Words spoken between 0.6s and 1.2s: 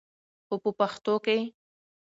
په پښتو